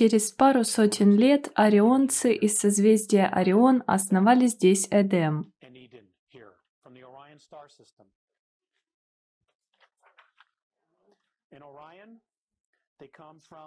[0.00, 5.52] Через пару сотен лет орионцы из созвездия Орион основали здесь Эдем.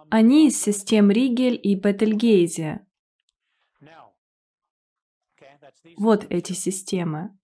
[0.10, 2.84] Они из систем Ригель и Бетельгейзе.
[5.98, 7.38] Вот эти системы.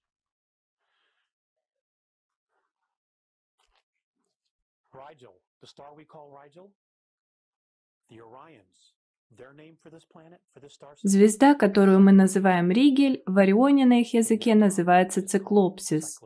[11.04, 16.20] Звезда, которую мы называем Ригель, в Орионе на их языке называется Циклопсис.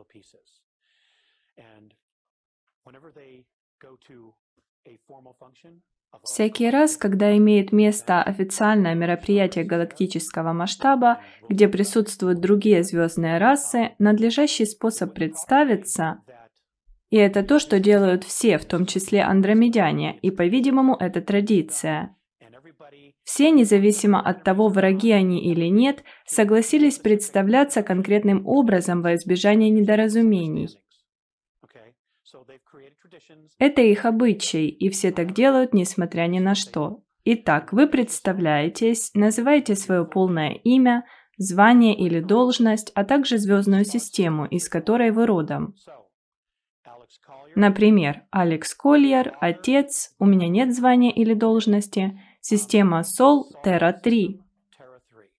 [6.22, 14.64] Всякий раз, когда имеет место официальное мероприятие галактического масштаба, где присутствуют другие звездные расы, надлежащий
[14.64, 16.22] способ представиться,
[17.14, 22.16] и это то, что делают все, в том числе андромедяне, и, по-видимому, это традиция.
[23.22, 30.76] Все, независимо от того, враги они или нет, согласились представляться конкретным образом во избежание недоразумений.
[33.60, 37.04] Это их обычай, и все так делают, несмотря ни на что.
[37.24, 41.04] Итак, вы представляетесь, называете свое полное имя,
[41.36, 45.76] звание или должность, а также звездную систему, из которой вы родом.
[47.54, 54.40] Например, Алекс Кольер, отец, у меня нет звания или должности, система Sol Terra 3.
[54.78, 55.30] Terra 3.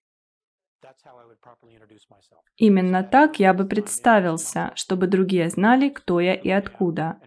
[0.81, 2.40] That's how I would properly introduce myself.
[2.58, 7.19] Именно так я бы представился, чтобы другие знали, кто я и откуда.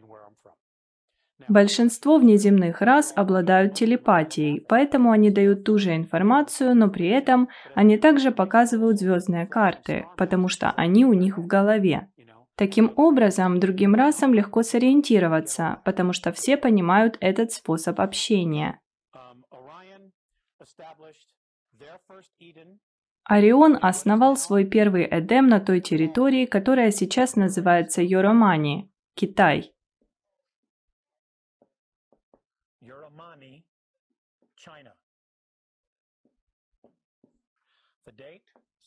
[1.49, 7.97] Большинство внеземных рас обладают телепатией, поэтому они дают ту же информацию, но при этом они
[7.97, 12.09] также показывают звездные карты, потому что они у них в голове.
[12.59, 18.81] Таким образом, другим расам легко сориентироваться, потому что все понимают этот способ общения.
[19.15, 19.45] um,
[23.23, 29.73] Орион основал свой первый Эдем на той территории, которая сейчас называется Йоромани, Китай.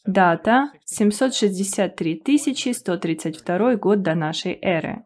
[0.05, 5.05] Дата 763 763 132 год до нашей эры.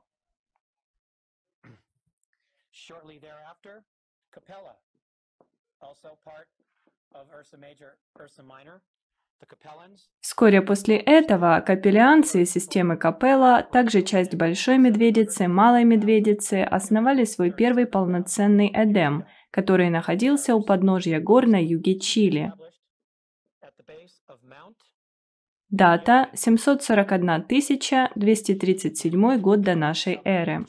[10.22, 17.52] Вскоре после этого капеллианцы из системы Капелла, также часть Большой Медведицы, Малой Медведицы, основали свой
[17.52, 22.54] первый полноценный Эдем, который находился у подножья гор на юге Чили.
[25.69, 27.46] Дата 741
[28.16, 30.66] 237 год до нашей эры.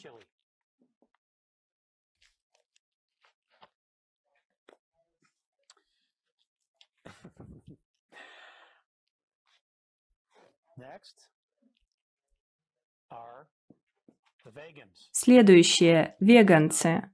[15.12, 17.10] Следующие– веганцы.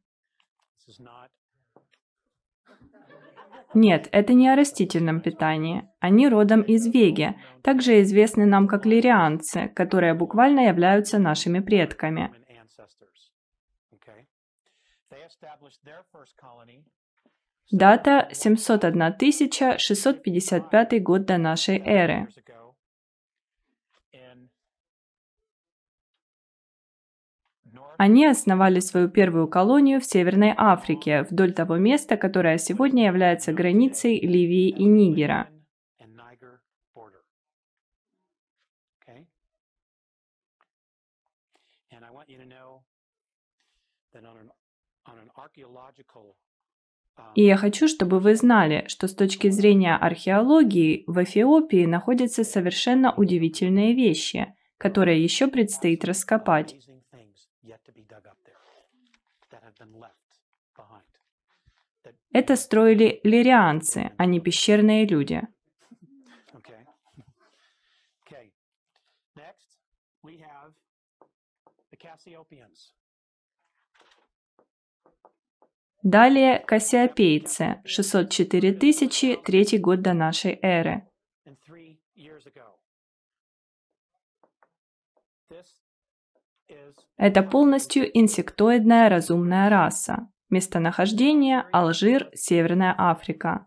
[3.75, 5.89] Нет, это не о растительном питании.
[6.01, 12.31] Они родом из Веги, также известны нам как лирианцы, которые буквально являются нашими предками.
[17.71, 22.29] Дата 701 655 год до нашей эры.
[27.99, 34.21] Они основали свою первую колонию в Северной Африке, вдоль того места, которое сегодня является границей
[34.21, 35.49] Ливии и Нигера.
[47.35, 53.15] И я хочу, чтобы вы знали, что с точки зрения археологии в Эфиопии находятся совершенно
[53.15, 56.77] удивительные вещи, которые еще предстоит раскопать.
[62.33, 65.43] Это строили лирианцы, а не пещерные люди.
[76.03, 81.07] Далее кассиопейцы, 604 тысячи, третий год до нашей эры.
[87.17, 90.29] Это полностью инсектоидная разумная раса.
[90.51, 93.67] Местонахождение– Алжир, Северная Африка.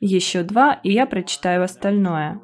[0.00, 2.40] Еще два, и я прочитаю остальное.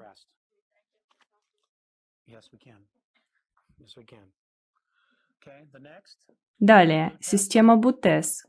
[6.59, 8.47] Далее, система Бутес.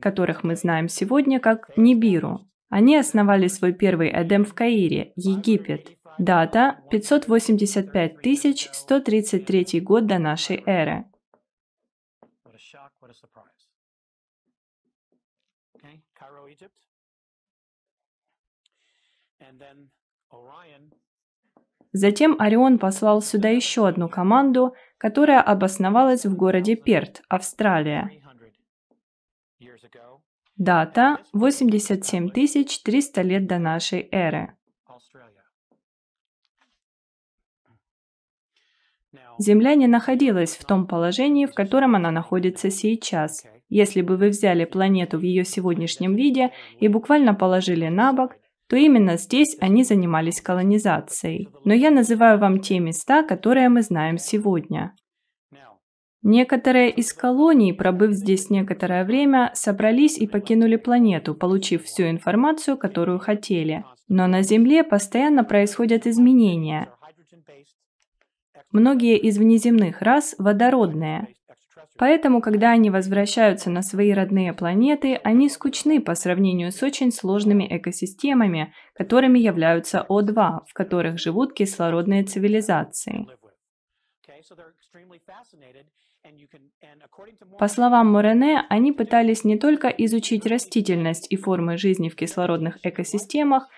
[0.00, 2.46] которых мы знаем сегодня как Нибиру.
[2.68, 5.96] Они основали свой первый Эдем в Каире, Египет.
[6.18, 11.04] Дата 585 133 год до нашей эры.
[21.92, 28.10] Затем Орион послал сюда еще одну команду, которая обосновалась в городе Перт, Австралия.
[30.56, 34.56] Дата 87 300 лет до нашей эры.
[39.38, 43.44] Земля не находилась в том положении, в котором она находится сейчас.
[43.68, 48.36] Если бы вы взяли планету в ее сегодняшнем виде и буквально положили на бок,
[48.68, 51.48] то именно здесь они занимались колонизацией.
[51.64, 54.94] Но я называю вам те места, которые мы знаем сегодня.
[56.22, 63.20] Некоторые из колоний, пробыв здесь некоторое время, собрались и покинули планету, получив всю информацию, которую
[63.20, 63.84] хотели.
[64.08, 66.88] Но на Земле постоянно происходят изменения.
[68.72, 71.28] Многие из внеземных рас водородные.
[71.98, 77.66] Поэтому, когда они возвращаются на свои родные планеты, они скучны по сравнению с очень сложными
[77.68, 83.26] экосистемами, которыми являются О2, в которых живут кислородные цивилизации.
[87.58, 93.68] По словам Морене, они пытались не только изучить растительность и формы жизни в кислородных экосистемах,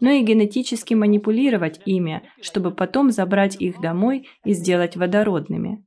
[0.00, 5.84] но и генетически манипулировать ими, чтобы потом забрать их домой и сделать водородными.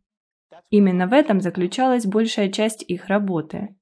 [0.70, 3.76] Именно в этом заключалась большая часть их работы.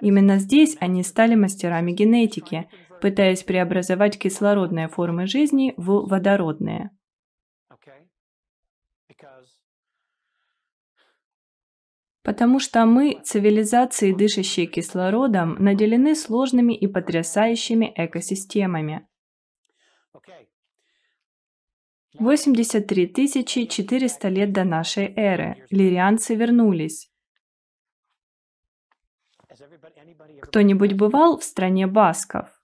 [0.00, 2.68] Именно здесь они стали мастерами генетики,
[3.00, 6.90] пытаясь преобразовать кислородные формы жизни в водородные.
[12.22, 19.06] Потому что мы, цивилизации, дышащие кислородом, наделены сложными и потрясающими экосистемами.
[22.18, 27.10] 83 400 лет до нашей эры лирианцы вернулись.
[30.42, 32.59] Кто-нибудь бывал в стране басков?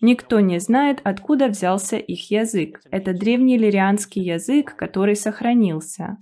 [0.00, 2.80] Никто не знает, откуда взялся их язык.
[2.90, 6.18] Это древний лирианский язык, который сохранился.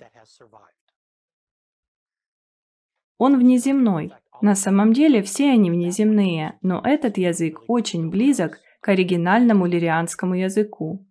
[3.19, 4.12] Он внеземной.
[4.41, 11.05] На самом деле все они внеземные, но этот язык очень близок к оригинальному лирианскому языку.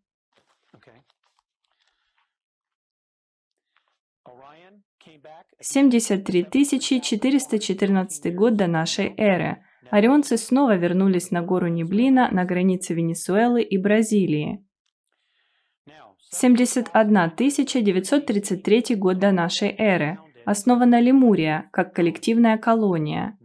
[5.59, 6.45] 73
[6.79, 9.63] 414 год до нашей эры.
[9.91, 14.63] Орионцы снова вернулись на гору Неблина на границе Венесуэлы и Бразилии.
[16.29, 17.31] 71
[17.83, 20.19] 933 год до нашей эры.
[20.45, 23.37] Основана Лемурия как коллективная колония.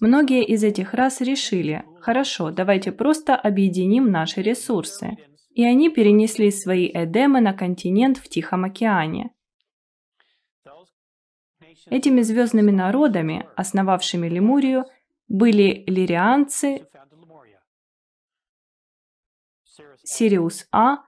[0.00, 5.16] Многие из этих рас решили, хорошо, давайте просто объединим наши ресурсы.
[5.54, 9.30] И они перенесли свои эдемы на континент в Тихом океане.
[11.90, 14.84] Этими звездными народами, основавшими Лемурию,
[15.28, 16.86] были лирианцы,
[20.04, 20.98] Сириус А,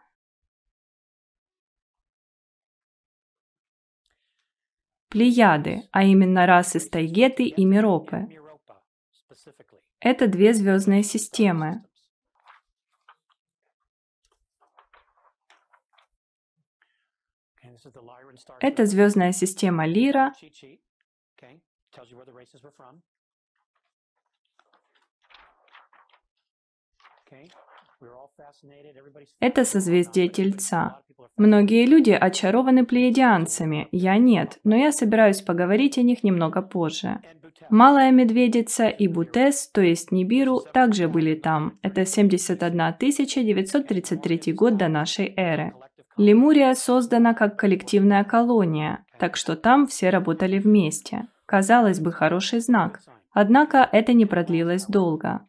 [5.09, 8.29] Плеяды, а именно расы Стайгеты и Миропы.
[10.01, 11.85] Это две звездные системы.
[18.61, 20.33] Это звездная система Лира.
[29.40, 31.00] Это созвездие Тельца.
[31.37, 37.21] Многие люди очарованы плеядианцами, я нет, но я собираюсь поговорить о них немного позже.
[37.68, 41.78] Малая Медведица и Бутес, то есть Нибиру, также были там.
[41.83, 45.75] Это 71 933 год до нашей эры.
[46.16, 51.26] Лемурия создана как коллективная колония, так что там все работали вместе.
[51.45, 53.00] Казалось бы, хороший знак.
[53.33, 55.47] Однако это не продлилось долго.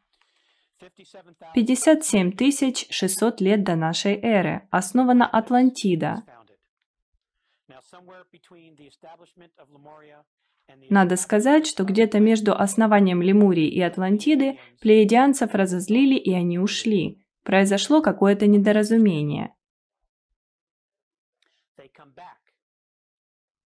[1.55, 6.23] 57 600 лет до нашей эры основана Атлантида.
[10.89, 17.23] Надо сказать, что где-то между основанием Лемурии и Атлантиды плеядианцев разозлили и они ушли.
[17.43, 19.53] Произошло какое-то недоразумение.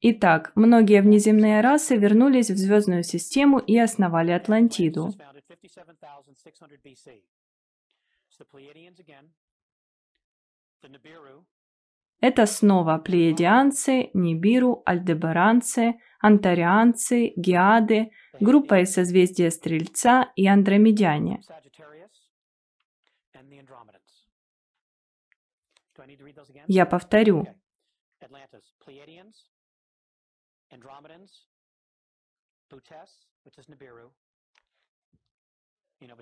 [0.03, 5.13] Итак, многие внеземные расы вернулись в звездную систему и основали Атлантиду.
[12.21, 21.41] Это снова плеядианцы, нибиру, альдебаранцы, антарианцы, геады, группа из созвездия Стрельца и андромедяне.
[26.67, 27.45] Я повторю.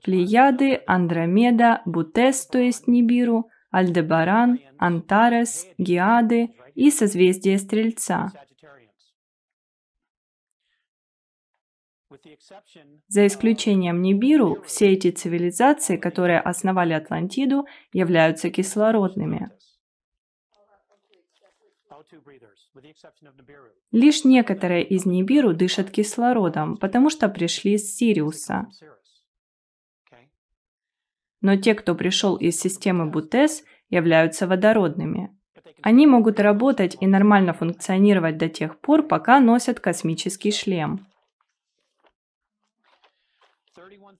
[0.03, 8.31] Плеяды, Андромеда, Бутес, то есть Нибиру, Альдебаран, Антарес, Геады и созвездие Стрельца.
[13.07, 19.49] За исключением Нибиру, все эти цивилизации, которые основали Атлантиду, являются кислородными.
[23.91, 28.67] Лишь некоторые из Нибиру дышат кислородом, потому что пришли с Сириуса.
[31.41, 35.35] Но те, кто пришел из системы Бутес, являются водородными.
[35.81, 41.07] Они могут работать и нормально функционировать до тех пор, пока носят космический шлем.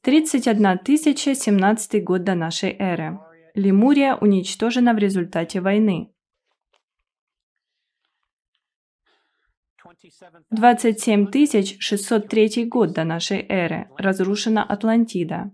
[0.02, 3.20] 31 тысяча 17 год до нашей эры.
[3.54, 6.14] Лемурия уничтожена в результате войны.
[10.52, 11.30] 27
[11.80, 13.90] 603 год до нашей эры.
[13.98, 15.52] Разрушена Атлантида.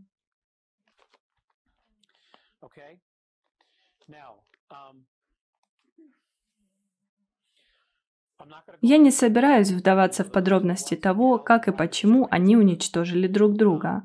[8.81, 14.03] Я не собираюсь вдаваться в подробности того, как и почему они уничтожили друг друга.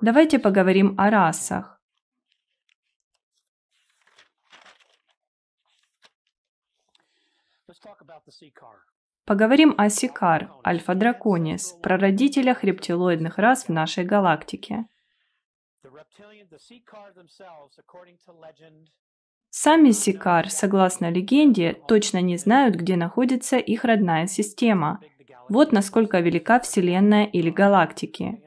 [0.00, 1.80] Давайте поговорим о расах.
[9.24, 14.86] Поговорим о Сикар, альфа-драконис, прародителях рептилоидных рас в нашей галактике.
[19.50, 25.00] Сами Сикар, согласно легенде, точно не знают, где находится их родная система.
[25.48, 28.42] Вот насколько велика Вселенная или галактики.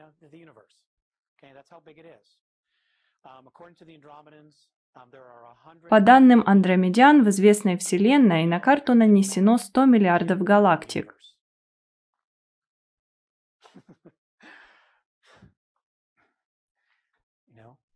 [5.88, 11.16] По данным андромедян, в известной Вселенной на карту нанесено 100 миллиардов галактик.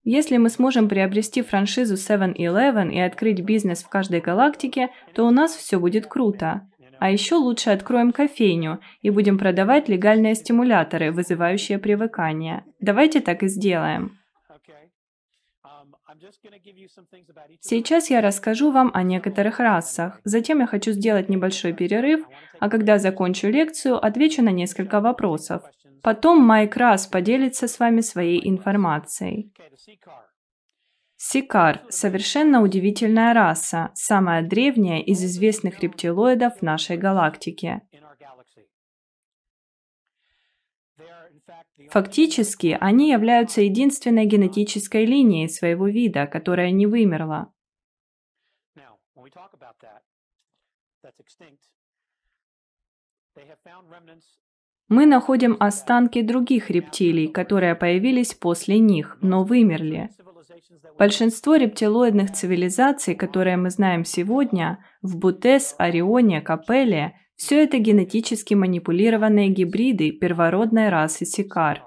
[0.09, 5.57] Если мы сможем приобрести франшизу 7-Eleven и открыть бизнес в каждой галактике, то у нас
[5.57, 6.69] все будет круто.
[7.01, 12.65] А еще лучше откроем кофейню и будем продавать легальные стимуляторы, вызывающие привыкание.
[12.79, 14.17] Давайте так и сделаем.
[17.61, 20.21] Сейчас я расскажу вам о некоторых расах.
[20.25, 22.27] Затем я хочу сделать небольшой перерыв,
[22.59, 25.63] а когда закончу лекцию, отвечу на несколько вопросов.
[26.03, 29.53] Потом Майк Расс поделится с вами своей информацией.
[31.17, 37.81] Сикар– совершенно удивительная раса, самая древняя из известных рептилоидов нашей галактике.
[41.91, 47.53] Фактически, они являются единственной генетической линией своего вида, которая не вымерла.
[54.88, 60.11] Мы находим останки других рептилий, которые появились после них, но вымерли.
[60.97, 69.50] Большинство рептилоидных цивилизаций, которые мы знаем сегодня, в Бутес, Орионе, Капелле, все это генетически манипулированные
[69.50, 71.85] гибриды первородной расы Сикар.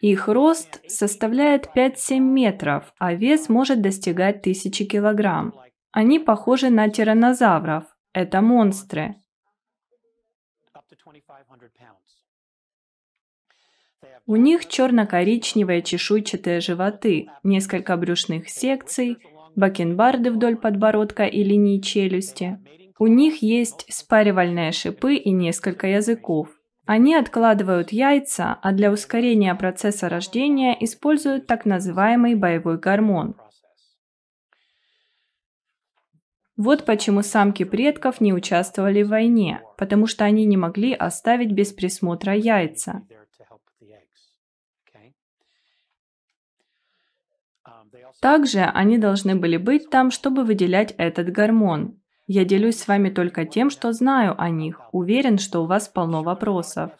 [0.00, 5.52] Их рост составляет 5-7 метров, а вес может достигать тысячи килограмм.
[5.90, 7.84] Они похожи на тираннозавров.
[8.12, 9.16] Это монстры.
[14.26, 19.18] У них черно-коричневые чешуйчатые животы, несколько брюшных секций,
[19.56, 22.58] бакенбарды вдоль подбородка и линии челюсти.
[22.98, 26.48] У них есть спаривальные шипы и несколько языков.
[26.86, 33.34] Они откладывают яйца, а для ускорения процесса рождения используют так называемый боевой гормон.
[36.58, 41.72] Вот почему самки предков не участвовали в войне, потому что они не могли оставить без
[41.72, 43.06] присмотра яйца.
[48.20, 52.00] Также они должны были быть там, чтобы выделять этот гормон.
[52.26, 54.80] Я делюсь с вами только тем, что знаю о них.
[54.90, 56.90] Уверен, что у вас полно вопросов.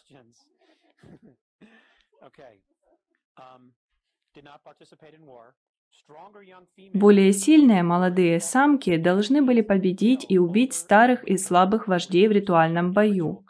[6.94, 12.92] Более сильные молодые самки должны были победить и убить старых и слабых вождей в ритуальном
[12.92, 13.44] бою.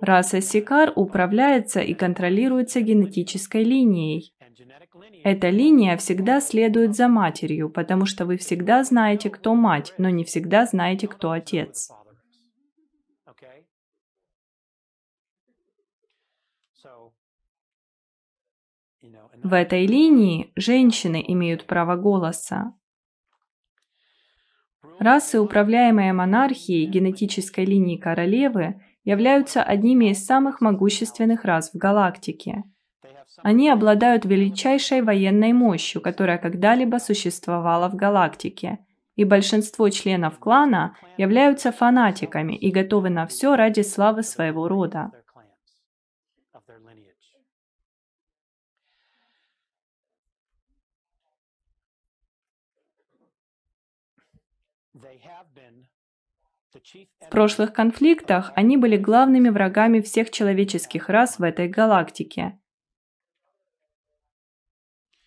[0.00, 4.34] Раса Сикар управляется и контролируется генетической линией.
[5.22, 10.24] Эта линия всегда следует за матерью, потому что вы всегда знаете, кто мать, но не
[10.24, 11.90] всегда знаете, кто отец.
[19.42, 22.74] В этой линии женщины имеют право голоса.
[24.98, 32.64] Расы, управляемые монархией генетической линии королевы, являются одними из самых могущественных рас в галактике.
[33.42, 38.78] Они обладают величайшей военной мощью, которая когда-либо существовала в галактике,
[39.16, 45.10] и большинство членов клана являются фанатиками и готовы на все ради славы своего рода.
[57.20, 62.58] В прошлых конфликтах они были главными врагами всех человеческих рас в этой галактике.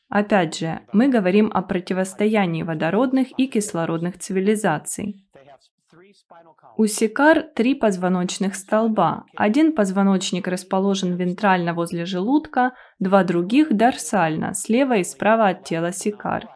[0.09, 5.23] Опять же, мы говорим о противостоянии водородных и кислородных цивилизаций.
[6.77, 9.25] У сикар три позвоночных столба.
[9.35, 16.47] Один позвоночник расположен вентрально возле желудка, два других дорсально, слева и справа от тела сикар.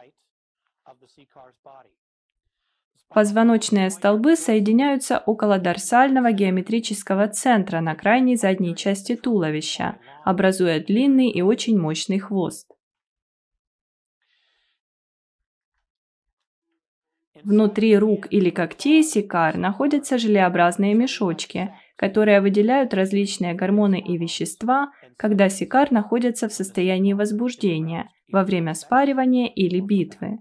[3.14, 11.42] Позвоночные столбы соединяются около дорсального геометрического центра на крайней задней части туловища, образуя длинный и
[11.42, 12.68] очень мощный хвост.
[17.44, 25.48] Внутри рук или когтей сикар находятся желеобразные мешочки, которые выделяют различные гормоны и вещества, когда
[25.48, 30.38] сикар находится в состоянии возбуждения, во время спаривания или битвы.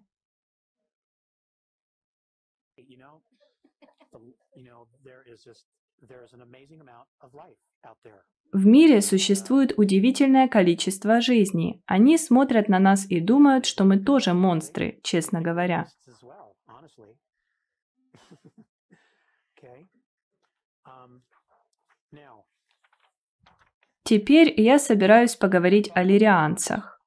[8.51, 11.81] В мире существует удивительное количество жизней.
[11.85, 15.87] Они смотрят на нас и думают, что мы тоже монстры, честно говоря.
[20.83, 21.21] Um,
[24.03, 26.99] Теперь я собираюсь поговорить о лирианцах.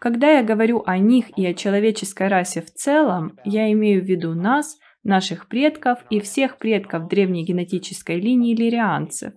[0.00, 4.34] Когда я говорю о них и о человеческой расе в целом, я имею в виду
[4.34, 9.34] нас, наших предков и всех предков древней генетической линии лирианцев.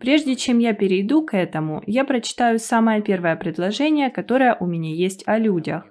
[0.00, 5.22] Прежде чем я перейду к этому, я прочитаю самое первое предложение, которое у меня есть
[5.28, 5.84] о людях.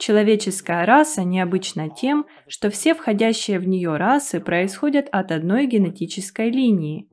[0.00, 7.06] Человеческая раса необычна тем, что все входящие в нее расы происходят от одной генетической линии.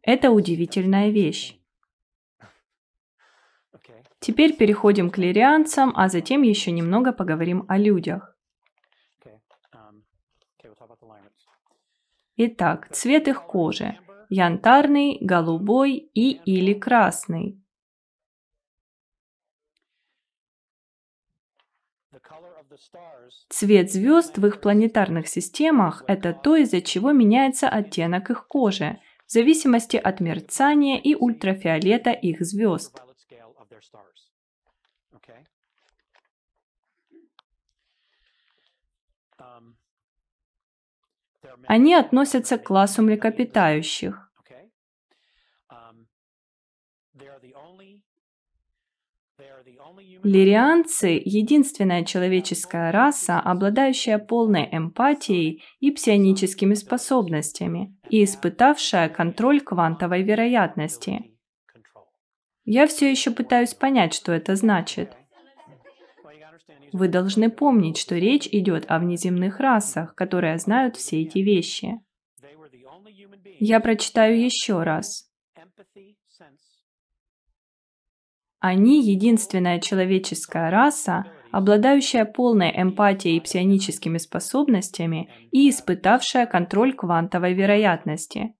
[0.00, 1.58] Это удивительная вещь.
[4.18, 8.34] Теперь переходим к лирианцам, а затем еще немного поговорим о людях.
[12.36, 13.98] Итак, цвет их кожи
[14.32, 17.60] янтарный, голубой и или красный.
[23.50, 29.32] Цвет звезд в их планетарных системах– это то, из-за чего меняется оттенок их кожи, в
[29.32, 33.02] зависимости от мерцания и ультрафиолета их звезд.
[41.66, 44.32] Они относятся к классу млекопитающих.
[50.22, 61.32] Лирианцы– единственная человеческая раса, обладающая полной эмпатией и псионическими способностями и испытавшая контроль квантовой вероятности.
[62.64, 65.16] Я все еще пытаюсь понять, что это значит.
[66.92, 72.00] Вы должны помнить, что речь идет о внеземных расах, которые знают все эти вещи.
[73.58, 75.30] Я прочитаю еще раз.
[78.58, 88.54] Они единственная человеческая раса, обладающая полной эмпатией и псионическими способностями и испытавшая контроль квантовой вероятности.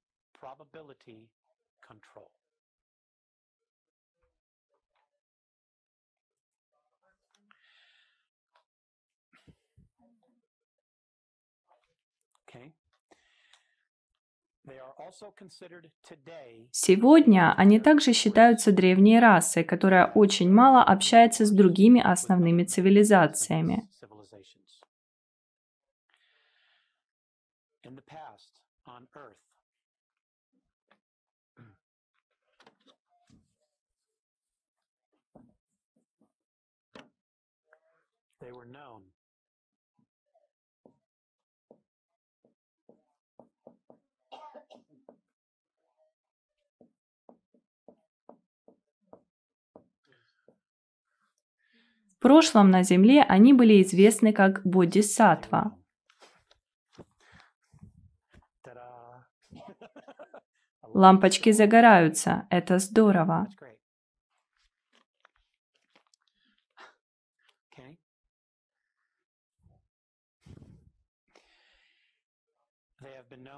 [16.71, 23.89] Сегодня они также считаются древней расой, которая очень мало общается с другими основными цивилизациями.
[38.43, 38.92] they were known
[52.23, 55.77] В прошлом на Земле они были известны как бодисаттва.
[60.95, 63.49] Лампочки загораются, это здорово.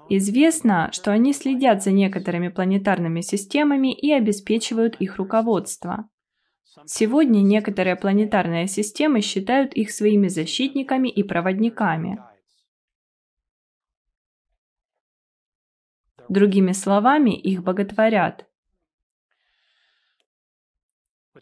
[0.09, 6.09] Известно, что они следят за некоторыми планетарными системами и обеспечивают их руководство.
[6.85, 12.21] Сегодня некоторые планетарные системы считают их своими защитниками и проводниками.
[16.27, 18.47] Другими словами, их боготворят.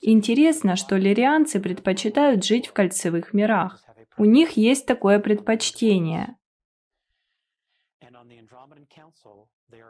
[0.01, 3.81] Интересно, что лирианцы предпочитают жить в кольцевых мирах.
[4.17, 6.35] У них есть такое предпочтение.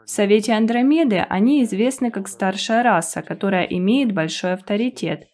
[0.04, 5.28] В Совете Андромеды они известны как старшая раса, которая имеет большой авторитет.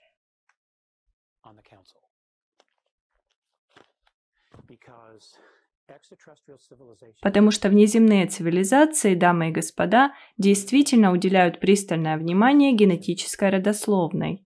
[7.21, 14.45] Потому что внеземные цивилизации, дамы и господа, действительно уделяют пристальное внимание генетической родословной.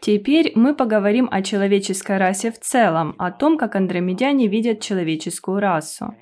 [0.00, 6.14] Теперь мы поговорим о человеческой расе в целом, о том, как андромедяне видят человеческую расу.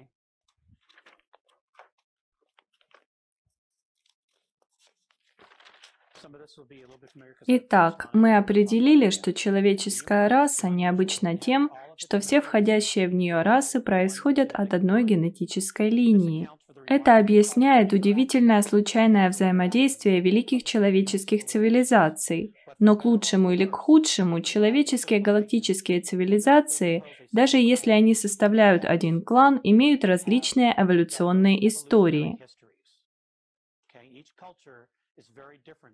[7.46, 13.81] Итак, on мы определили, что человеческая раса необычна тем, что все входящие в нее расы
[13.81, 16.48] происходят от одной генетической линии.
[16.87, 22.55] Это объясняет удивительное случайное взаимодействие великих человеческих цивилизаций.
[22.78, 29.61] Но к лучшему или к худшему человеческие галактические цивилизации, даже если они составляют один клан,
[29.62, 32.38] имеют различные эволюционные истории.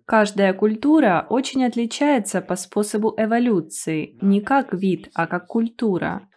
[0.05, 6.27] Каждая культура очень отличается по способу эволюции, не как вид, а как культура.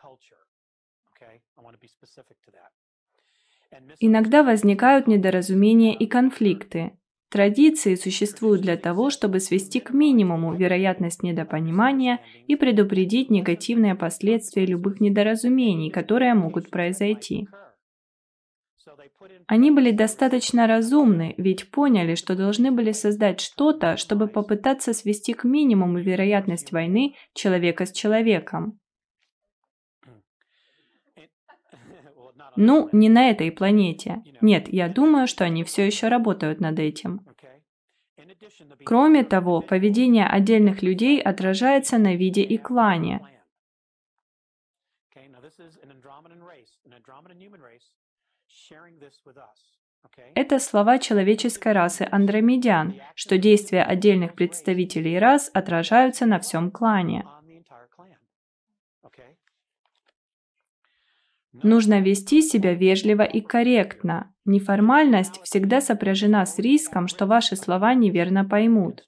[4.00, 6.98] Иногда возникают недоразумения и конфликты.
[7.30, 15.00] Традиции существуют для того, чтобы свести к минимуму вероятность недопонимания и предупредить негативные последствия любых
[15.00, 17.48] недоразумений, которые могут произойти.
[19.46, 25.44] Они были достаточно разумны, ведь поняли, что должны были создать что-то, чтобы попытаться свести к
[25.44, 28.78] минимуму вероятность войны человека с человеком.
[32.56, 34.22] Ну, не на этой планете.
[34.40, 37.20] Нет, я думаю, что они все еще работают над этим.
[38.84, 43.20] Кроме того, поведение отдельных людей отражается на виде и клане.
[50.34, 57.24] Это слова человеческой расы андромедян, что действия отдельных представителей рас отражаются на всем клане.
[61.52, 64.34] Нужно вести себя вежливо и корректно.
[64.44, 69.06] Неформальность всегда сопряжена с риском, что ваши слова неверно поймут.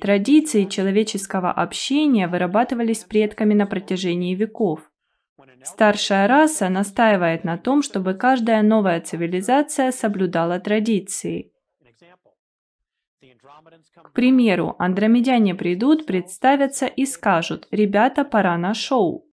[0.00, 4.90] Традиции человеческого общения вырабатывались предками на протяжении веков.
[5.64, 11.52] Старшая раса настаивает на том, чтобы каждая новая цивилизация соблюдала традиции.
[14.02, 19.26] К примеру, андромедяне придут, представятся и скажут «Ребята, пора на шоу».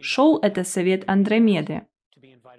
[0.00, 1.86] Шоу– это совет Андромеды.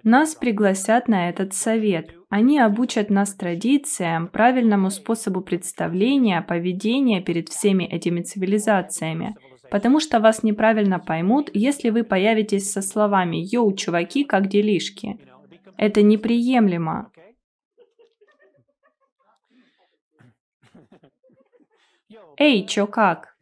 [0.04, 2.14] Нас пригласят на этот совет.
[2.30, 9.36] Они обучат нас традициям, правильному способу представления, поведения перед всеми этими цивилизациями.
[9.70, 15.20] потому что вас неправильно поймут, если вы появитесь со словами «Йоу, чуваки, как делишки?».
[15.78, 17.12] Это неприемлемо.
[22.38, 23.37] Эй, чё как?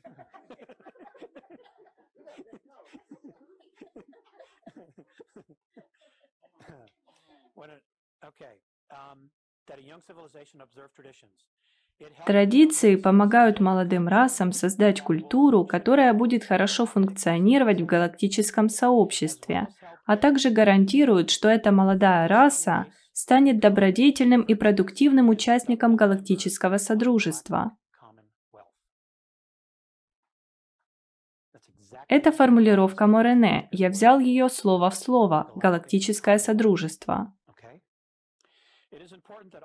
[12.25, 19.67] Традиции помогают молодым расам создать культуру, которая будет хорошо функционировать в галактическом сообществе,
[20.05, 27.71] а также гарантируют, что эта молодая раса станет добродетельным и продуктивным участником галактического содружества.
[32.08, 35.51] Это формулировка Морене, я взял ее слово в слово.
[35.55, 37.34] «галактическое содружество».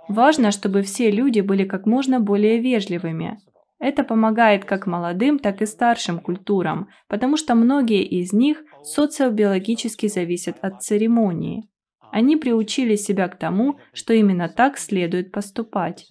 [0.08, 3.38] Важно, чтобы все люди были как можно более вежливыми.
[3.78, 10.58] Это помогает как молодым, так и старшим культурам, потому что многие из них социобиологически зависят
[10.60, 11.68] от церемонии.
[12.12, 16.06] Они приучили себя к тому, что именно так следует поступать.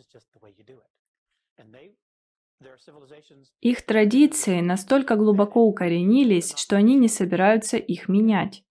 [3.60, 8.64] Их традиции настолько глубоко укоренились, что они не собираются их менять.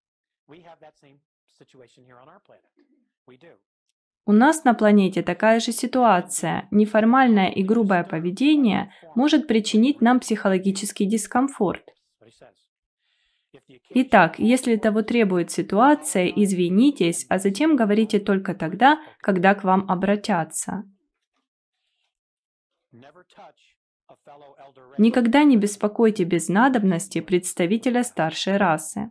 [4.28, 6.68] У нас на планете такая же ситуация.
[6.70, 11.94] Неформальное и грубое поведение может причинить нам психологический дискомфорт.
[13.92, 20.84] Итак, если того требует ситуация, извинитесь, а затем говорите только тогда, когда к вам обратятся.
[24.98, 29.10] Никогда не беспокойте без надобности представителя старшей расы.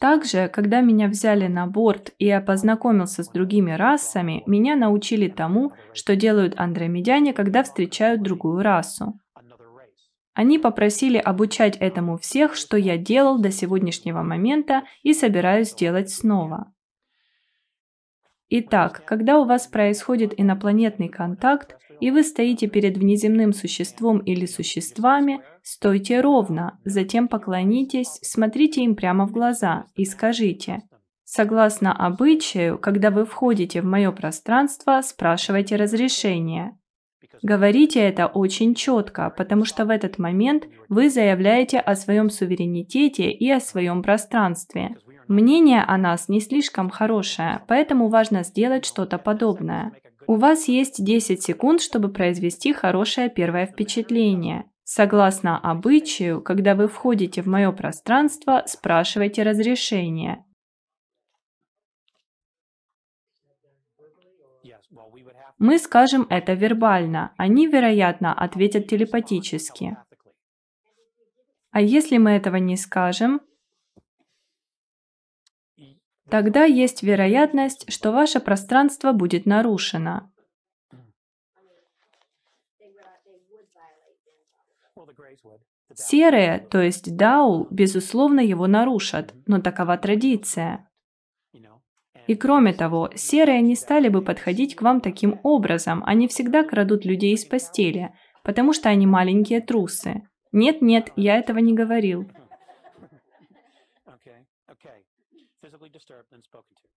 [0.00, 5.72] Также, когда меня взяли на борт и я познакомился с другими расами, меня научили тому,
[5.92, 9.18] что делают андромедяне, когда встречают другую расу.
[10.34, 16.72] Они попросили обучать этому всех, что я делал до сегодняшнего момента и собираюсь делать снова.
[18.48, 25.40] Итак, когда у вас происходит инопланетный контакт, и вы стоите перед внеземным существом или существами,
[25.64, 30.84] стойте ровно, затем поклонитесь, смотрите им прямо в глаза и скажите
[31.24, 36.78] Согласно обычаю, когда вы входите в мое пространство, спрашивайте разрешение.
[37.42, 43.50] Говорите это очень четко, потому что в этот момент вы заявляете о своем суверенитете и
[43.50, 44.96] о своем пространстве.
[45.26, 49.92] Мнение о нас не слишком хорошее, поэтому важно сделать что-то подобное.
[50.26, 54.66] У вас есть 10 секунд, чтобы произвести хорошее первое впечатление.
[54.84, 60.44] Согласно обычаю, когда вы входите в мое пространство, спрашивайте разрешение.
[65.58, 69.96] Мы скажем это вербально, они, вероятно, ответят телепатически.
[71.70, 73.40] А если мы этого не скажем,
[76.28, 80.30] тогда есть вероятность, что ваше пространство будет нарушено.
[85.94, 90.88] Серые, то есть даул, безусловно, его нарушат, но такова традиция.
[92.26, 97.04] И кроме того, серые не стали бы подходить к вам таким образом, они всегда крадут
[97.04, 100.22] людей из постели, потому что они маленькие трусы.
[100.52, 102.30] Нет-нет, я этого не говорил.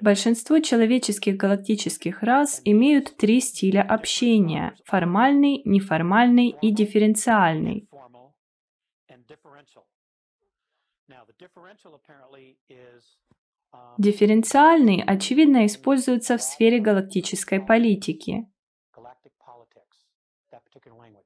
[0.00, 7.88] Большинство человеческих галактических рас имеют три стиля общения– формальный, неформальный и дифференциальный.
[13.96, 18.48] Дифференциальный, очевидно, используется в сфере галактической политики.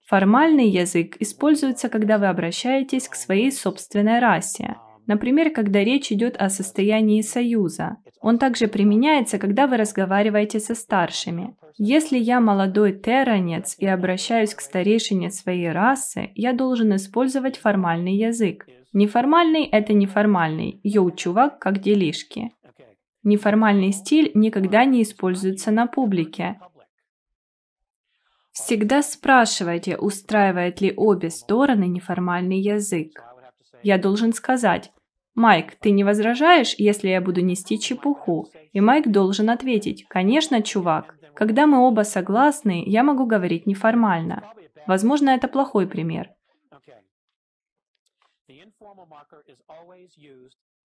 [0.02, 6.48] Формальный язык используется, когда вы обращаетесь к своей собственной расе– Например, когда речь идет о
[6.48, 7.96] состоянии союза.
[8.20, 11.56] Он также применяется, когда вы разговариваете со старшими.
[11.76, 18.66] Если я молодой терранец и обращаюсь к старейшине своей расы, я должен использовать формальный язык.
[18.92, 20.78] Неформальный– это неформальный.
[20.84, 22.52] Йоу, чувак, как делишки.
[23.24, 26.60] Неформальный стиль никогда не используется на публике.
[28.52, 33.31] Всегда спрашивайте, устраивает ли обе стороны неформальный язык
[33.82, 34.92] я должен сказать,
[35.34, 41.16] «Майк, ты не возражаешь, если я буду нести чепуху?» И Майк должен ответить, «Конечно, чувак.
[41.34, 44.42] Когда мы оба согласны, я могу говорить неформально».
[44.86, 46.30] Возможно, это плохой пример.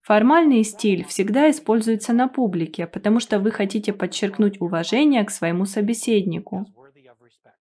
[0.01, 6.65] Формальный стиль всегда используется на публике, потому что вы хотите подчеркнуть уважение к своему собеседнику.
[6.65, 7.57] as worthy of respect.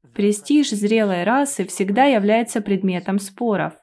[0.13, 3.73] Престиж зрелой расы всегда является предметом споров.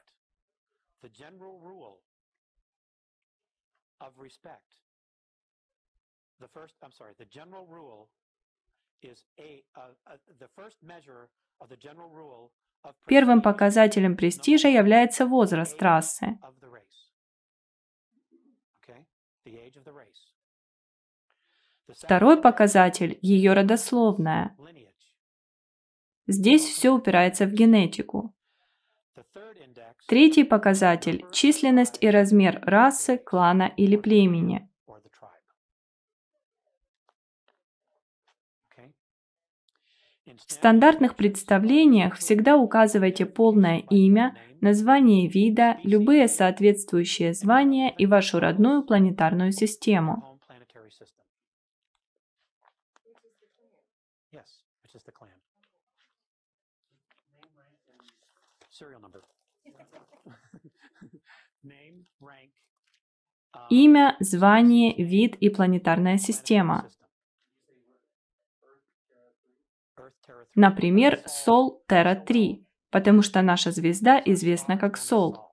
[9.75, 9.95] uh,
[12.83, 16.37] uh, Первым показателем престижа является возраст расы.
[21.87, 24.55] Второй показатель– ее родословная.
[26.31, 28.35] Здесь все упирается в генетику.
[30.07, 34.69] Третий показатель– численность и размер расы, клана или племени.
[40.45, 48.83] В стандартных представлениях всегда указывайте полное имя, название вида, любые соответствующие звания и вашу родную
[48.83, 50.28] планетарную систему.
[63.69, 66.89] Имя, звание, вид и планетарная система.
[70.55, 75.49] Например, Сол Терра 3, потому что наша звезда известна как Сол.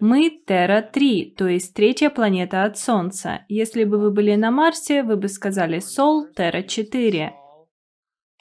[0.00, 3.44] Мы Терра 3, то есть третья планета от Солнца.
[3.48, 7.32] Если бы вы были на Марсе, вы бы сказали Сол Терра 4.
[7.32, 7.68] Sol,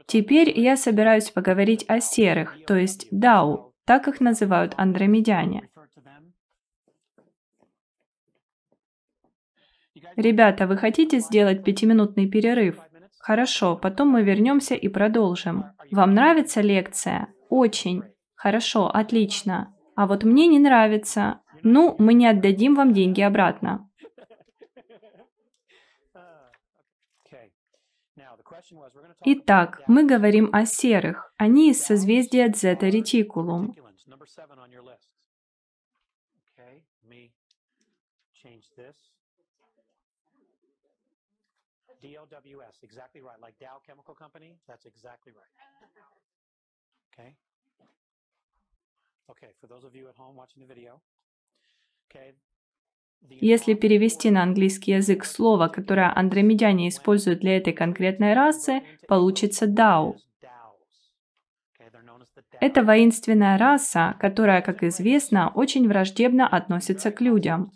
[0.07, 5.69] Теперь я собираюсь поговорить о серых, то есть Дау, так их называют андромедяне.
[10.17, 12.79] Ребята, вы хотите сделать пятиминутный перерыв?
[13.19, 15.65] Хорошо, потом мы вернемся и продолжим.
[15.91, 17.29] Вам нравится лекция?
[17.49, 18.05] Очень.
[18.35, 19.75] Хорошо, отлично.
[19.95, 21.41] А вот мне не нравится.
[21.63, 23.90] Ну, мы не отдадим вам деньги обратно.
[29.25, 31.33] Итак, мы говорим о серых.
[31.37, 33.75] Они из созвездия Дзета Ретикулум.
[42.03, 43.39] DLWS, exactly right.
[43.41, 45.53] Like Dow Chemical Company, that's exactly right.
[47.13, 47.37] Okay.
[49.31, 51.01] Okay, for those of you at home watching the video.
[52.09, 52.33] Okay.
[53.29, 60.17] Если перевести на английский язык слово, которое андромедяне используют для этой конкретной расы, получится Дау.
[62.61, 67.73] Это воинственная раса, которая, как известно, очень враждебно относится к людям.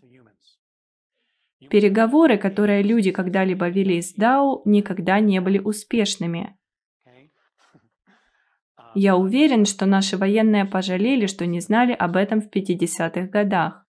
[1.71, 6.57] Переговоры, которые люди когда-либо вели с Дау, никогда не были успешными.
[8.95, 13.84] Я уверен, что наши военные пожалели, что не знали об этом в 50-х годах.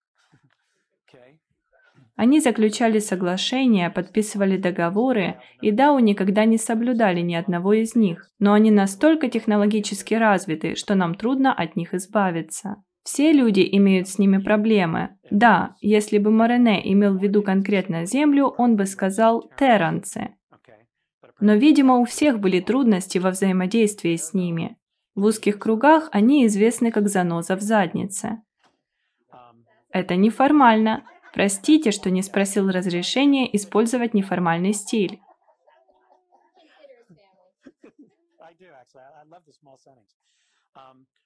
[2.15, 8.29] Они заключали соглашения, подписывали договоры, и Дау никогда не соблюдали ни одного из них.
[8.39, 12.77] Но они настолько технологически развиты, что нам трудно от них избавиться.
[13.03, 15.17] Все люди имеют с ними проблемы.
[15.29, 20.35] Да, если бы Морене имел в виду конкретно Землю, он бы сказал «теранцы».
[21.41, 24.77] Но, видимо, у всех были трудности во взаимодействии с ними.
[25.15, 28.41] В узких кругах они известны как заноза в заднице.
[29.91, 31.03] Это неформально.
[31.35, 35.19] Простите, что не спросил разрешения использовать неформальный стиль.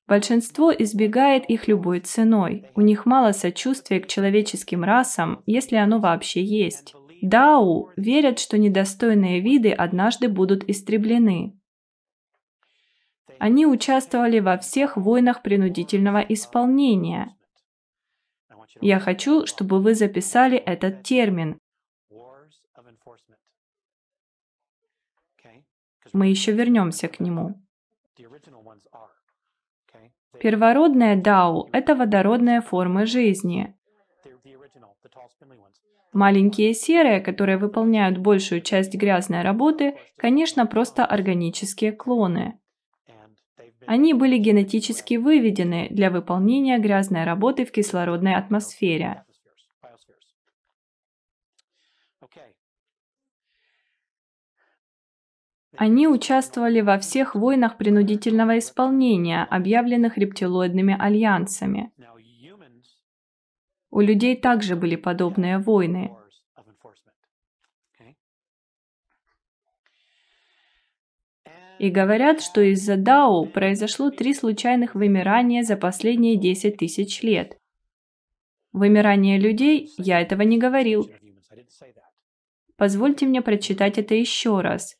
[0.07, 2.65] Большинство избегает их любой ценой.
[2.73, 6.95] У них мало сочувствия к человеческим расам, если оно вообще есть.
[7.21, 11.55] Дау верят, что недостойные виды однажды будут истреблены.
[13.37, 17.35] Они участвовали во всех войнах принудительного исполнения.
[18.81, 21.59] Я хочу, чтобы вы записали этот термин.
[26.13, 27.61] Мы еще вернемся к нему.
[30.39, 33.75] Первородная Дау– это водородные формы жизни.
[36.13, 42.59] Маленькие серые, которые выполняют большую часть грязной работы, конечно, просто органические клоны.
[43.89, 49.25] Они были генетически выведены для выполнения грязной работы в кислородной атмосфере.
[55.75, 61.91] Они участвовали во всех войнах принудительного исполнения, объявленных рептилоидными альянсами.
[63.89, 66.15] У людей также были подобные войны.
[71.79, 77.57] И говорят, что из-за Дао произошло три случайных вымирания за последние 10 тысяч лет.
[78.73, 81.09] Вымирание людей, я этого не говорил.
[82.75, 84.95] Позвольте мне прочитать это еще раз.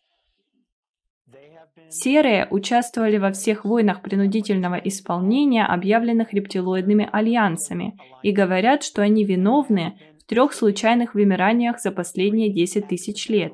[1.90, 9.98] Серые участвовали во всех войнах принудительного исполнения, объявленных рептилоидными альянсами, и говорят, что они виновны
[10.20, 13.54] в трех случайных вымираниях за последние 10 тысяч лет.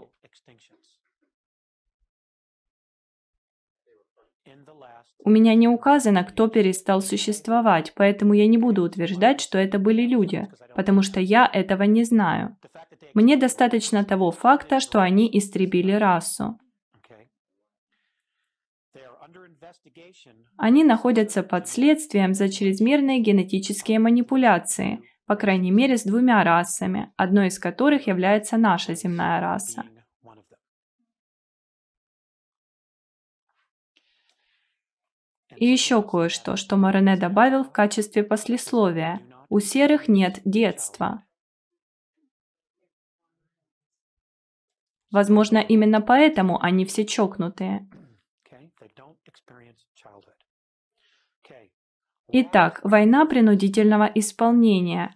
[5.23, 10.03] У меня не указано, кто перестал существовать, поэтому я не буду утверждать, что это были
[10.03, 12.57] люди, потому что я этого не знаю.
[13.13, 16.59] Мне достаточно того факта, что они истребили расу.
[20.57, 27.47] Они находятся под следствием за чрезмерные генетические манипуляции, по крайней мере с двумя расами, одной
[27.47, 29.83] из которых является наша земная раса.
[35.57, 39.21] И еще кое-что, что Морене добавил в качестве послесловия.
[39.49, 41.23] У серых нет детства.
[45.11, 47.87] Возможно, именно поэтому они все чокнутые.
[52.27, 55.15] Итак, война принудительного исполнения.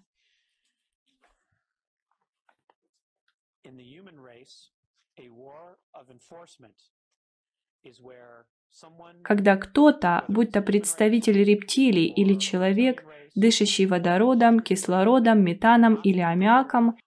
[9.23, 13.05] Когда кто-то, будь то представитель рептилий или человек,
[13.35, 16.97] дышащий водородом, кислородом, метаном или аммиаком,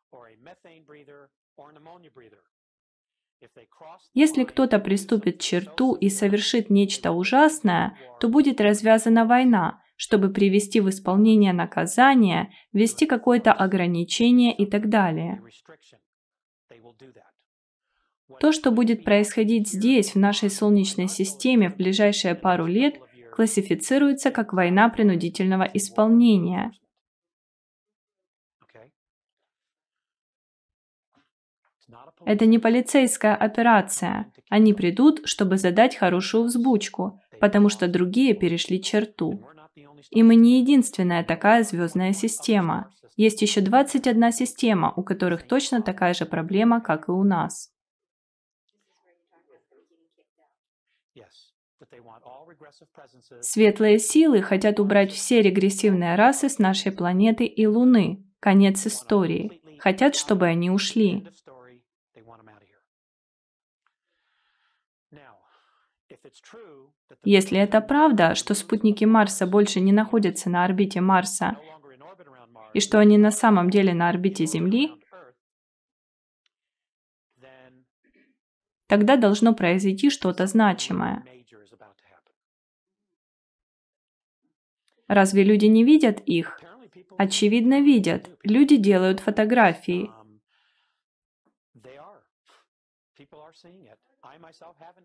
[4.14, 10.88] если кто-то приступит черту и совершит нечто ужасное, то будет развязана война, чтобы привести в
[10.88, 15.42] исполнение наказание, ввести какое-то ограничение и так далее.
[18.40, 22.96] То, что будет происходить здесь, в нашей Солнечной системе в ближайшие пару лет,
[23.34, 26.72] классифицируется как война принудительного исполнения.
[32.24, 34.32] Это не полицейская операция.
[34.48, 39.44] Они придут, чтобы задать хорошую взбучку, потому что другие перешли черту.
[40.10, 42.92] И мы не единственная такая звездная система.
[43.16, 47.71] Есть еще 21 система, у которых точно такая же проблема, как и у нас.
[53.40, 58.24] Светлые силы хотят убрать все регрессивные расы с нашей планеты и Луны.
[58.40, 59.62] Конец истории.
[59.78, 61.26] Хотят, чтобы они ушли.
[67.24, 71.58] Если это правда, что спутники Марса больше не находятся на орбите Марса,
[72.74, 74.92] и что они на самом деле на орбите Земли,
[78.86, 81.24] тогда должно произойти что-то значимое.
[85.12, 86.58] Разве люди не видят их?
[87.18, 88.30] Очевидно, видят.
[88.44, 90.10] Люди делают фотографии.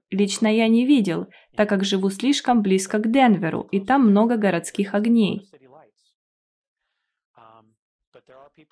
[0.10, 1.28] Лично я не видел,
[1.58, 5.52] так как живу слишком близко к Денверу, и там много городских огней.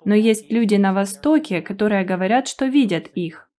[0.06, 3.50] Но есть люди на Востоке, которые говорят, что видят их.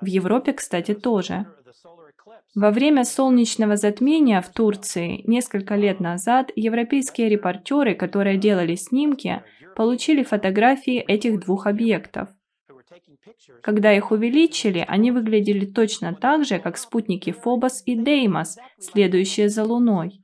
[0.00, 1.46] В Европе, кстати, тоже.
[2.54, 9.42] Во время солнечного затмения в Турции несколько лет назад европейские репортеры, которые делали снимки,
[9.74, 12.28] получили фотографии этих двух объектов.
[13.62, 19.64] Когда их увеличили, они выглядели точно так же, как спутники Фобос и Деймос, следующие за
[19.64, 20.22] Луной.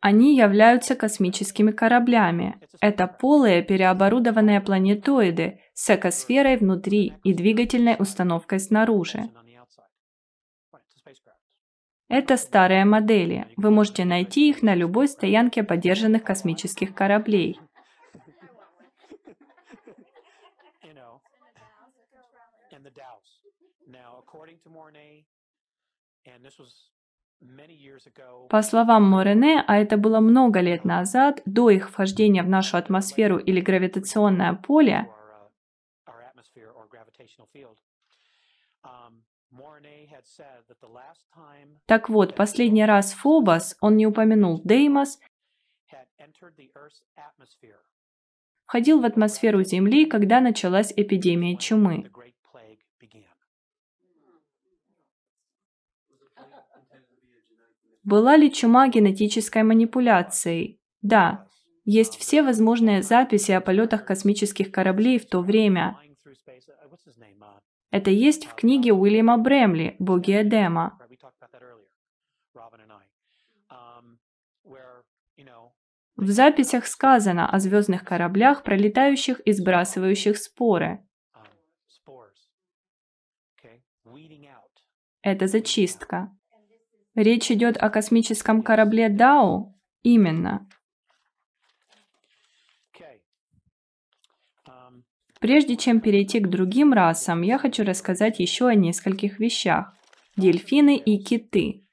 [0.00, 2.60] Они являются космическими кораблями.
[2.80, 9.30] Это полые переоборудованные планетоиды с экосферой внутри и двигательной установкой снаружи.
[12.08, 13.48] Это старые модели.
[13.56, 17.58] Вы можете найти их на любой стоянке поддержанных космических кораблей.
[28.48, 33.38] По словам Морене, а это было много лет назад, до их вхождения в нашу атмосферу
[33.38, 35.08] или гравитационное поле,
[41.86, 45.18] так вот, последний раз Фобос, он не упомянул Деймос,
[48.66, 52.10] входил в атмосферу Земли, когда началась эпидемия чумы.
[58.06, 60.80] Была ли чума генетической манипуляцией?
[61.02, 61.48] Да.
[61.84, 65.98] Есть все возможные записи о полетах космических кораблей в то время.
[67.90, 71.00] Это есть в книге Уильяма Бремли «Боги Эдема».
[76.14, 81.04] В записях сказано о звездных кораблях, пролетающих и сбрасывающих споры.
[85.22, 86.35] Это зачистка.
[87.16, 89.74] Речь идет о космическом корабле Дау?
[90.02, 90.68] Именно.
[95.40, 99.94] Прежде чем перейти к другим расам, я хочу рассказать еще о нескольких вещах.
[100.36, 101.86] Дельфины и киты.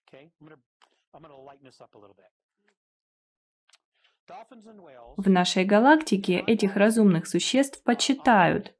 [5.15, 8.74] В нашей галактике этих разумных существ почитают.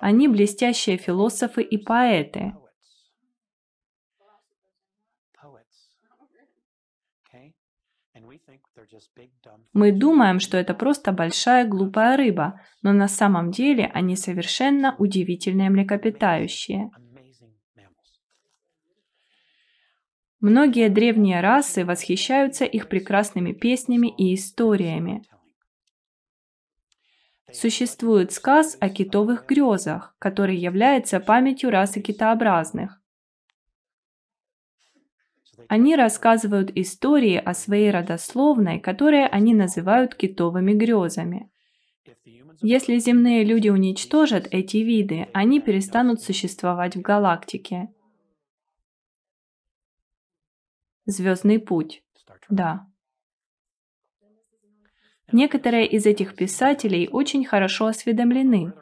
[0.00, 2.54] Они блестящие философы и поэты.
[9.72, 15.70] Мы думаем, что это просто большая глупая рыба, но на самом деле они совершенно удивительные
[15.70, 16.90] млекопитающие.
[20.40, 25.22] Многие древние расы восхищаются их прекрасными песнями и историями.
[27.52, 33.00] Существует сказ о китовых грезах, который является памятью расы китообразных.
[35.68, 41.50] Они рассказывают истории о своей родословной, которые они называют китовыми грезами.
[42.60, 47.88] Если земные люди уничтожат эти виды, они перестанут существовать в галактике.
[51.06, 52.02] Звездный путь.
[52.48, 52.87] Да.
[55.32, 58.72] Некоторые из этих писателей очень хорошо осведомлены.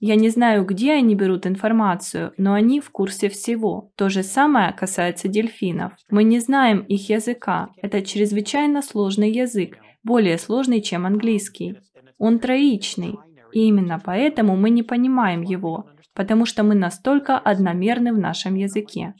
[0.00, 3.90] Я не знаю, где они берут информацию, но они в курсе всего.
[3.96, 5.92] То же самое касается дельфинов.
[6.10, 7.70] Мы не знаем их языка.
[7.80, 11.78] Это чрезвычайно сложный язык, более сложный, чем английский.
[12.18, 13.18] Он троичный,
[13.52, 19.14] и именно поэтому мы не понимаем его, потому что мы настолько одномерны в нашем языке.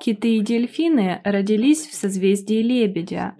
[0.00, 3.36] Киты и дельфины родились в созвездии Лебедя.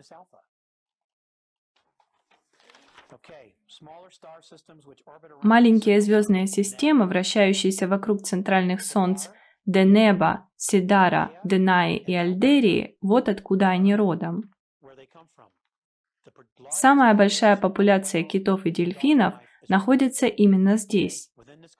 [5.43, 9.29] Маленькие звездные системы, вращающиеся вокруг центральных солнц
[9.65, 14.53] Денеба, Сидара, Денаи и Альдерии, вот откуда они родом.
[16.69, 19.35] Самая большая популяция китов и дельфинов
[19.69, 21.31] находится именно здесь.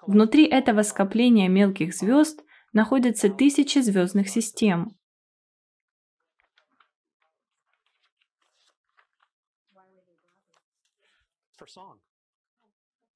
[0.07, 4.97] Внутри этого скопления мелких звезд находятся тысячи звездных систем.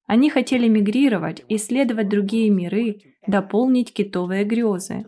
[0.07, 5.05] Они хотели мигрировать, исследовать другие миры, дополнить китовые грезы.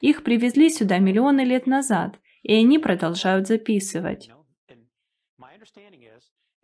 [0.00, 4.30] Их привезли сюда миллионы лет назад, и они продолжают записывать.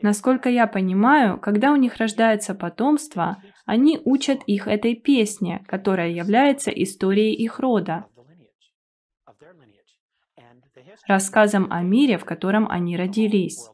[0.01, 6.71] Насколько я понимаю, когда у них рождается потомство, они учат их этой песне, которая является
[6.71, 8.07] историей их рода,
[11.07, 13.69] рассказом о мире, в котором они родились.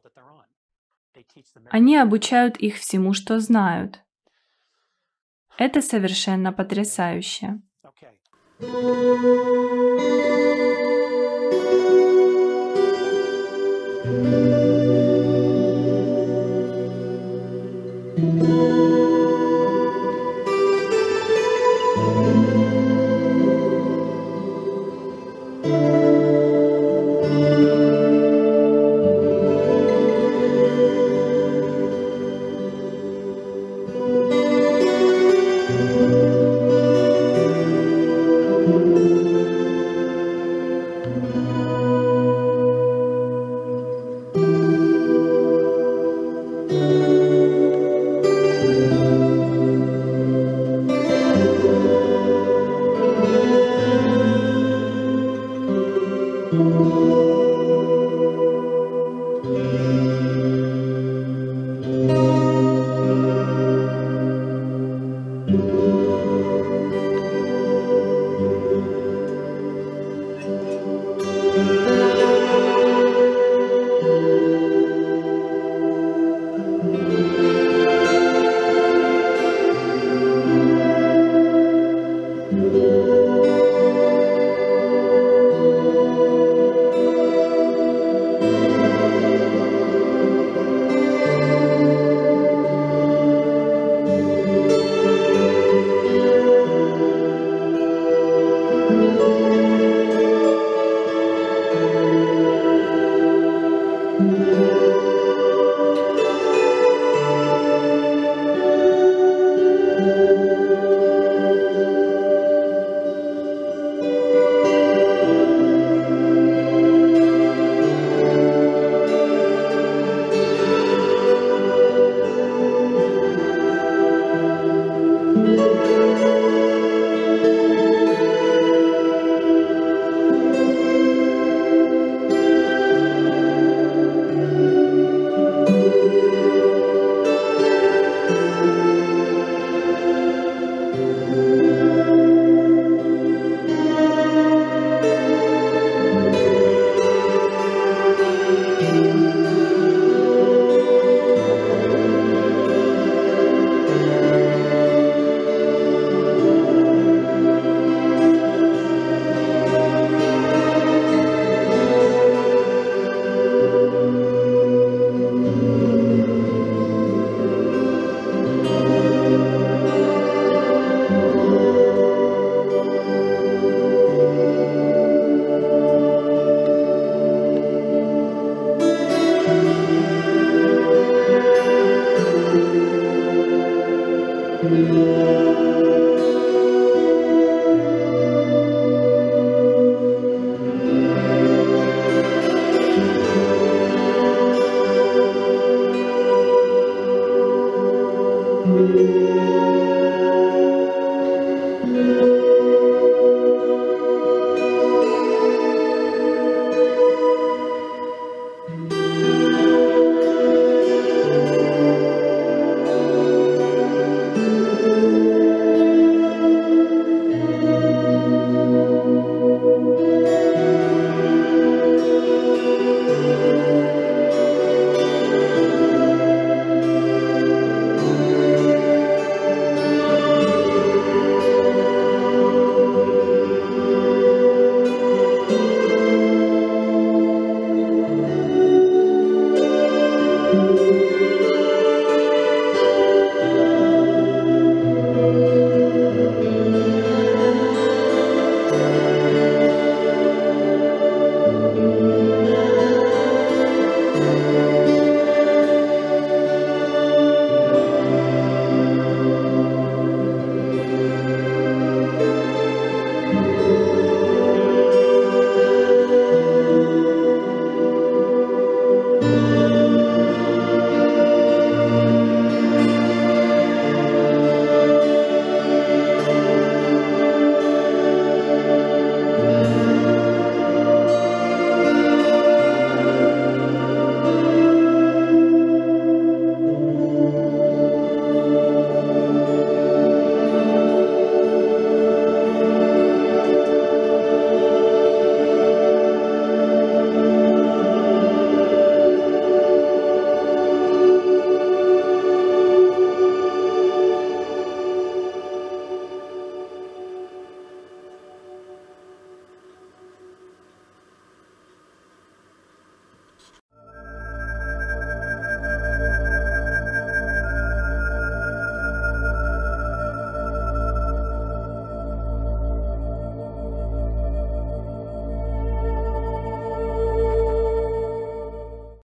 [1.71, 4.01] Они обучают их всему, что знают.
[5.59, 7.61] Это совершенно потрясающе.